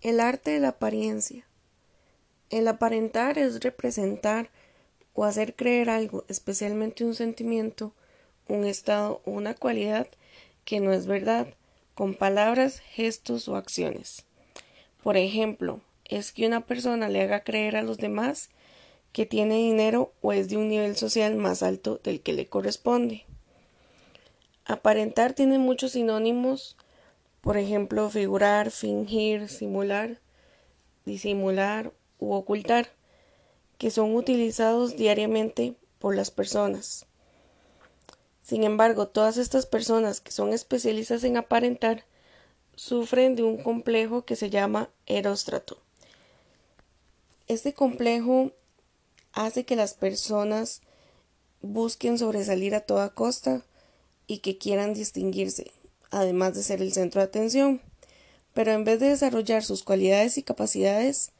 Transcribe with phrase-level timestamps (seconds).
[0.00, 1.44] El arte de la apariencia.
[2.50, 4.48] El aparentar es representar
[5.12, 7.92] o hacer creer algo, especialmente un sentimiento,
[8.46, 10.06] un estado o una cualidad
[10.64, 11.48] que no es verdad,
[11.96, 14.24] con palabras, gestos o acciones.
[15.02, 18.50] Por ejemplo, es que una persona le haga creer a los demás
[19.12, 23.24] que tiene dinero o es de un nivel social más alto del que le corresponde.
[24.64, 26.76] Aparentar tiene muchos sinónimos
[27.40, 30.20] por ejemplo, figurar, fingir, simular,
[31.04, 32.88] disimular u ocultar,
[33.78, 37.06] que son utilizados diariamente por las personas.
[38.42, 42.04] Sin embargo, todas estas personas que son especialistas en aparentar
[42.74, 45.78] sufren de un complejo que se llama eróstrato.
[47.46, 48.52] Este complejo
[49.32, 50.80] hace que las personas
[51.60, 53.64] busquen sobresalir a toda costa
[54.26, 55.72] y que quieran distinguirse,
[56.20, 57.80] además de ser el centro de atención,
[58.54, 61.30] pero en vez de desarrollar sus cualidades y capacidades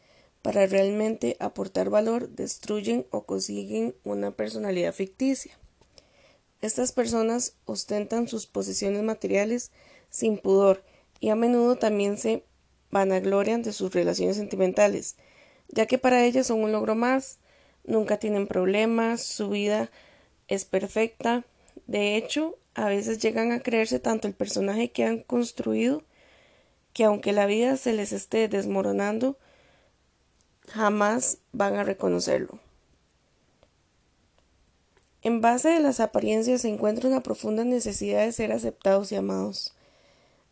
[0.43, 5.59] para realmente aportar valor, destruyen o consiguen una personalidad ficticia.
[6.61, 9.70] Estas personas ostentan sus posesiones materiales
[10.11, 10.83] sin pudor
[11.20, 12.45] y a menudo también se
[12.91, 15.17] vanaglorian de sus relaciones sentimentales,
[15.69, 17.39] ya que para ellas son un logro más,
[17.85, 19.91] nunca tienen problemas, su vida
[20.47, 21.45] es perfecta.
[21.87, 26.05] De hecho, a veces llegan a creerse tanto el personaje que han construido
[26.93, 29.37] que aunque la vida se les esté desmoronando,
[30.69, 32.61] jamás van a reconocerlo.
[35.23, 39.75] En base de las apariencias se encuentra una profunda necesidad de ser aceptados y amados,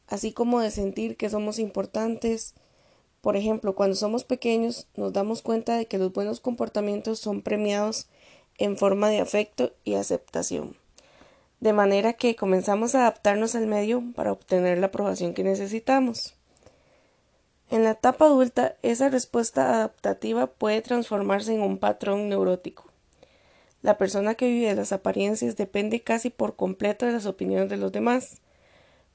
[0.08, 2.54] así como de sentir que somos importantes.
[3.20, 8.08] Por ejemplo, cuando somos pequeños nos damos cuenta de que los buenos comportamientos son premiados
[8.58, 10.76] en forma de afecto y aceptación
[11.60, 16.34] de manera que comenzamos a adaptarnos al medio para obtener la aprobación que necesitamos.
[17.70, 22.84] En la etapa adulta, esa respuesta adaptativa puede transformarse en un patrón neurótico.
[23.82, 27.92] La persona que vive las apariencias depende casi por completo de las opiniones de los
[27.92, 28.40] demás,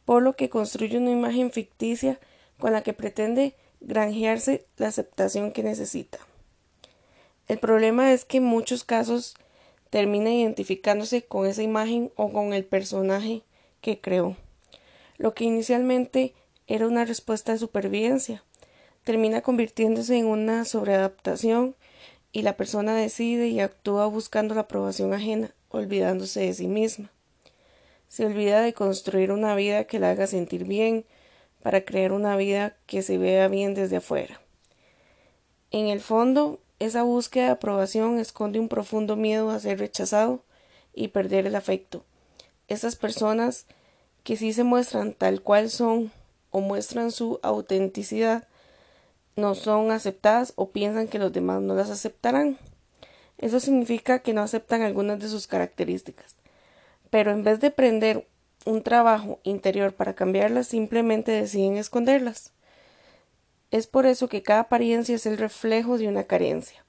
[0.06, 2.20] por lo que construye una imagen ficticia
[2.60, 6.20] con la que pretende granjearse la aceptación que necesita.
[7.48, 9.36] El problema es que en muchos casos
[9.92, 13.44] termina identificándose con esa imagen o con el personaje
[13.82, 14.36] que creó.
[15.18, 16.34] Lo que inicialmente
[16.66, 18.44] era una respuesta de supervivencia
[19.04, 21.76] termina convirtiéndose en una sobreadaptación
[22.32, 27.12] y la persona decide y actúa buscando la aprobación ajena, olvidándose de sí misma.
[28.08, 31.06] Se olvida de construir una vida que la haga sentir bien,
[31.62, 34.42] para crear una vida que se vea bien desde afuera.
[35.70, 40.44] En el fondo, esa búsqueda de aprobación esconde un profundo miedo a ser rechazado
[40.94, 42.04] y perder el afecto.
[42.68, 43.68] Esas personas
[44.24, 46.12] que sí se muestran tal cual son
[46.50, 48.48] o muestran su autenticidad
[49.36, 52.58] no son aceptadas o piensan que los demás no las aceptarán.
[53.38, 56.36] Eso significa que no aceptan algunas de sus características.
[57.12, 58.28] Pero en vez de prender
[58.66, 62.54] un trabajo interior para cambiarlas, simplemente deciden esconderlas.
[63.72, 66.84] Es por eso que cada apariencia es el reflejo de una carencia,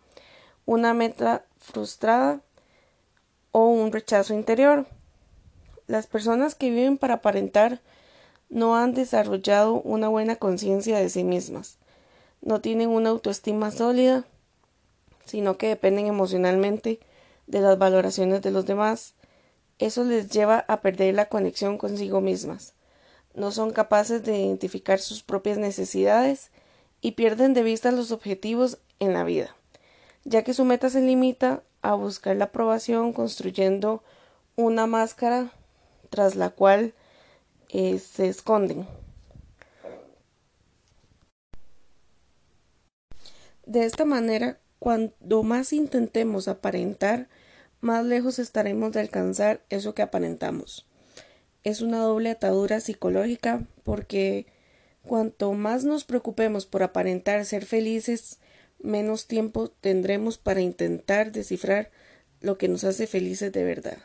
[0.66, 2.41] una meta frustrada
[3.53, 4.87] o un rechazo interior.
[5.87, 7.81] Las personas que viven para aparentar
[8.50, 11.78] no han desarrollado una buena conciencia de sí mismas,
[12.41, 14.25] no tienen una autoestima sólida,
[15.25, 16.99] sino que dependen emocionalmente
[17.47, 19.14] de las valoraciones de los demás.
[19.78, 22.75] Eso les lleva a perder la conexión consigo mismas.
[23.34, 26.50] No son capaces de identificar sus propias necesidades
[27.02, 29.54] y pierden de vista los objetivos en la vida,
[30.24, 34.02] ya que su meta se limita a buscar la aprobación construyendo
[34.56, 35.50] una máscara
[36.08, 36.94] tras la cual
[37.68, 38.86] eh, se esconden.
[43.66, 47.28] De esta manera, cuando más intentemos aparentar,
[47.80, 50.86] más lejos estaremos de alcanzar eso que aparentamos.
[51.64, 54.46] Es una doble atadura psicológica porque
[55.02, 58.38] Cuanto más nos preocupemos por aparentar ser felices,
[58.81, 61.90] menos tiempo tendremos para intentar descifrar
[62.40, 63.99] lo que nos hace felices de verdad.